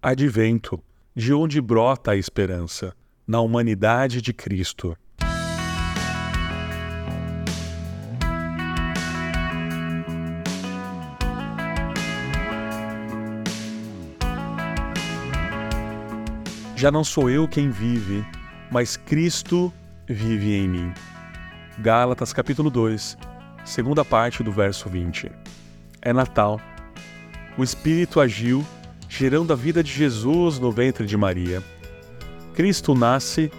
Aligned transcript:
Advento, 0.00 0.80
de 1.12 1.34
onde 1.34 1.60
brota 1.60 2.12
a 2.12 2.16
esperança, 2.16 2.94
na 3.26 3.40
humanidade 3.40 4.22
de 4.22 4.32
Cristo. 4.32 4.96
Já 16.76 16.92
não 16.92 17.02
sou 17.02 17.28
eu 17.28 17.48
quem 17.48 17.68
vive, 17.68 18.24
mas 18.70 18.96
Cristo 18.96 19.74
vive 20.06 20.54
em 20.54 20.68
mim. 20.68 20.94
Gálatas 21.76 22.32
capítulo 22.32 22.70
2, 22.70 23.18
segunda 23.64 24.04
parte 24.04 24.44
do 24.44 24.52
verso 24.52 24.88
20. 24.88 25.28
É 26.00 26.12
Natal. 26.12 26.60
O 27.58 27.64
Espírito 27.64 28.20
agiu 28.20 28.64
gerando 29.08 29.52
a 29.52 29.56
vida 29.56 29.82
de 29.82 29.90
Jesus 29.90 30.58
no 30.58 30.70
ventre 30.70 31.06
de 31.06 31.16
Maria. 31.16 31.62
Cristo 32.54 32.94
nasce 32.94 33.50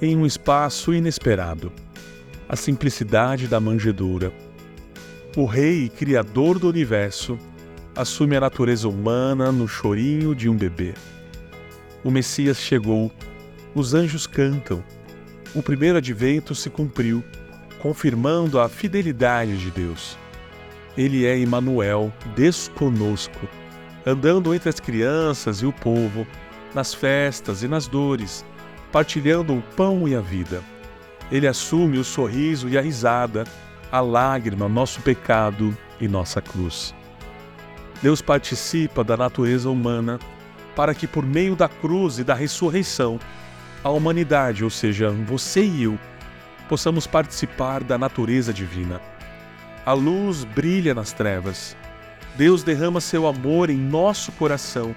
em 0.00 0.16
um 0.16 0.26
espaço 0.26 0.92
inesperado 0.92 1.72
a 2.48 2.56
simplicidade 2.56 3.46
da 3.46 3.60
manjedoura. 3.60 4.32
O 5.36 5.44
Rei 5.44 5.84
e 5.84 5.88
Criador 5.88 6.58
do 6.58 6.68
universo 6.68 7.38
assume 7.94 8.36
a 8.36 8.40
natureza 8.40 8.88
humana 8.88 9.52
no 9.52 9.68
chorinho 9.68 10.34
de 10.34 10.48
um 10.48 10.56
bebê. 10.56 10.94
O 12.02 12.10
Messias 12.10 12.58
chegou, 12.58 13.12
os 13.74 13.92
anjos 13.92 14.26
cantam, 14.26 14.82
o 15.54 15.62
primeiro 15.62 15.98
advento 15.98 16.54
se 16.54 16.70
cumpriu, 16.70 17.22
confirmando 17.80 18.58
a 18.58 18.68
fidelidade 18.68 19.58
de 19.58 19.70
Deus. 19.70 20.16
Ele 20.96 21.26
é 21.26 21.38
Emmanuel, 21.38 22.12
Deus 22.34 22.68
conosco 22.68 23.48
andando 24.06 24.54
entre 24.54 24.68
as 24.68 24.80
crianças 24.80 25.58
e 25.58 25.66
o 25.66 25.72
povo, 25.72 26.26
nas 26.74 26.94
festas 26.94 27.62
e 27.62 27.68
nas 27.68 27.86
dores, 27.86 28.44
partilhando 28.92 29.54
o 29.54 29.62
pão 29.76 30.06
e 30.08 30.14
a 30.14 30.20
vida. 30.20 30.62
Ele 31.30 31.46
assume 31.46 31.98
o 31.98 32.04
sorriso 32.04 32.68
e 32.68 32.78
a 32.78 32.80
risada, 32.80 33.44
a 33.90 34.00
lágrima, 34.00 34.68
nosso 34.68 35.00
pecado 35.02 35.76
e 36.00 36.08
nossa 36.08 36.40
cruz. 36.40 36.94
Deus 38.02 38.22
participa 38.22 39.02
da 39.02 39.16
natureza 39.16 39.68
humana 39.68 40.18
para 40.76 40.94
que, 40.94 41.06
por 41.06 41.26
meio 41.26 41.56
da 41.56 41.68
cruz 41.68 42.18
e 42.18 42.24
da 42.24 42.34
ressurreição, 42.34 43.18
a 43.82 43.90
humanidade, 43.90 44.62
ou 44.62 44.70
seja, 44.70 45.10
você 45.10 45.64
e 45.64 45.82
eu, 45.82 45.98
possamos 46.68 47.06
participar 47.06 47.82
da 47.82 47.98
natureza 47.98 48.52
divina. 48.52 49.00
A 49.84 49.92
luz 49.92 50.44
brilha 50.44 50.94
nas 50.94 51.12
trevas 51.12 51.76
Deus 52.38 52.62
derrama 52.62 53.00
seu 53.00 53.26
amor 53.26 53.68
em 53.68 53.76
nosso 53.76 54.30
coração 54.30 54.94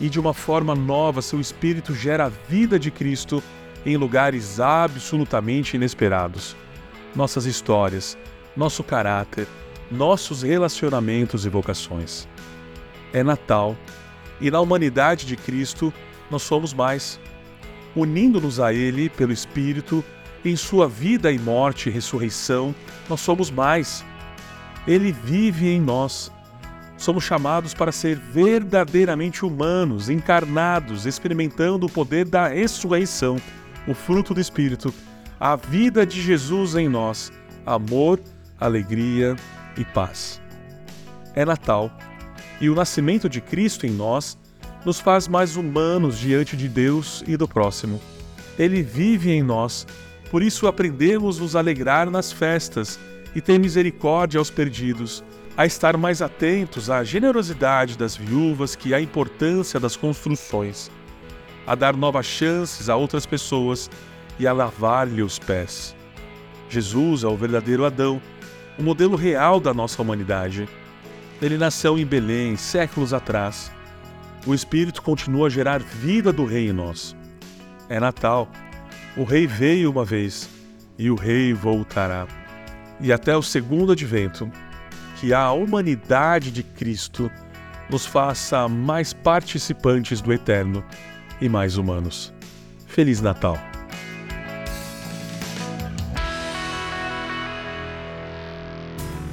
e 0.00 0.08
de 0.08 0.18
uma 0.18 0.32
forma 0.32 0.74
nova 0.74 1.20
seu 1.20 1.38
Espírito 1.38 1.94
gera 1.94 2.24
a 2.24 2.28
vida 2.30 2.78
de 2.78 2.90
Cristo 2.90 3.42
em 3.84 3.98
lugares 3.98 4.58
absolutamente 4.58 5.76
inesperados. 5.76 6.56
Nossas 7.14 7.44
histórias, 7.44 8.16
nosso 8.56 8.82
caráter, 8.82 9.46
nossos 9.90 10.40
relacionamentos 10.40 11.44
e 11.44 11.50
vocações. 11.50 12.26
É 13.12 13.22
Natal 13.22 13.76
e 14.40 14.50
na 14.50 14.58
humanidade 14.58 15.26
de 15.26 15.36
Cristo 15.36 15.92
nós 16.30 16.40
somos 16.40 16.72
mais. 16.72 17.20
Unindo-nos 17.94 18.58
a 18.58 18.72
Ele 18.72 19.10
pelo 19.10 19.32
Espírito, 19.32 20.02
em 20.42 20.56
Sua 20.56 20.88
vida 20.88 21.30
e 21.30 21.38
morte 21.38 21.90
e 21.90 21.92
ressurreição, 21.92 22.74
nós 23.06 23.20
somos 23.20 23.50
mais. 23.50 24.02
Ele 24.86 25.12
vive 25.12 25.68
em 25.68 25.78
nós 25.78 26.32
somos 27.00 27.24
chamados 27.24 27.72
para 27.72 27.90
ser 27.90 28.18
verdadeiramente 28.18 29.42
humanos, 29.42 30.10
encarnados, 30.10 31.06
experimentando 31.06 31.86
o 31.86 31.90
poder 31.90 32.26
da 32.26 32.48
ressurreição, 32.48 33.38
o 33.88 33.94
fruto 33.94 34.34
do 34.34 34.40
Espírito, 34.40 34.92
a 35.40 35.56
vida 35.56 36.04
de 36.04 36.20
Jesus 36.20 36.74
em 36.74 36.90
nós, 36.90 37.32
amor, 37.64 38.20
alegria 38.60 39.34
e 39.78 39.84
paz. 39.84 40.42
É 41.34 41.42
Natal 41.42 41.90
e 42.60 42.68
o 42.68 42.74
nascimento 42.74 43.30
de 43.30 43.40
Cristo 43.40 43.86
em 43.86 43.90
nós 43.90 44.38
nos 44.84 45.00
faz 45.00 45.26
mais 45.26 45.56
humanos 45.56 46.18
diante 46.18 46.54
de 46.54 46.68
Deus 46.68 47.24
e 47.26 47.34
do 47.34 47.48
próximo. 47.48 47.98
Ele 48.58 48.82
vive 48.82 49.30
em 49.30 49.42
nós, 49.42 49.86
por 50.30 50.42
isso 50.42 50.66
aprendemos 50.66 51.38
nos 51.38 51.56
alegrar 51.56 52.10
nas 52.10 52.30
festas 52.30 53.00
e 53.34 53.40
ter 53.40 53.58
misericórdia 53.58 54.38
aos 54.38 54.50
perdidos 54.50 55.24
a 55.60 55.66
estar 55.66 55.94
mais 55.98 56.22
atentos 56.22 56.88
à 56.88 57.04
generosidade 57.04 57.98
das 57.98 58.16
viúvas 58.16 58.74
que 58.74 58.94
à 58.94 59.00
importância 59.02 59.78
das 59.78 59.94
construções, 59.94 60.90
a 61.66 61.74
dar 61.74 61.94
novas 61.94 62.24
chances 62.24 62.88
a 62.88 62.96
outras 62.96 63.26
pessoas 63.26 63.90
e 64.38 64.46
a 64.46 64.54
lavar-lhe 64.54 65.22
os 65.22 65.38
pés. 65.38 65.94
Jesus 66.70 67.24
é 67.24 67.26
o 67.26 67.36
verdadeiro 67.36 67.84
Adão, 67.84 68.22
o 68.78 68.82
modelo 68.82 69.16
real 69.16 69.60
da 69.60 69.74
nossa 69.74 70.00
humanidade. 70.00 70.66
Ele 71.42 71.58
nasceu 71.58 71.98
em 71.98 72.06
Belém 72.06 72.56
séculos 72.56 73.12
atrás. 73.12 73.70
O 74.46 74.54
Espírito 74.54 75.02
continua 75.02 75.48
a 75.48 75.50
gerar 75.50 75.80
vida 75.80 76.32
do 76.32 76.46
Rei 76.46 76.70
em 76.70 76.72
nós. 76.72 77.14
É 77.86 78.00
Natal. 78.00 78.50
O 79.14 79.24
Rei 79.24 79.46
veio 79.46 79.90
uma 79.90 80.06
vez 80.06 80.48
e 80.98 81.10
o 81.10 81.16
Rei 81.16 81.52
voltará. 81.52 82.26
E 82.98 83.12
até 83.12 83.36
o 83.36 83.42
segundo 83.42 83.92
advento, 83.92 84.50
que 85.20 85.34
a 85.34 85.52
humanidade 85.52 86.50
de 86.50 86.62
Cristo 86.62 87.30
nos 87.90 88.06
faça 88.06 88.66
mais 88.66 89.12
participantes 89.12 90.22
do 90.22 90.32
eterno 90.32 90.82
e 91.40 91.48
mais 91.48 91.76
humanos. 91.76 92.32
Feliz 92.86 93.20
Natal! 93.20 93.58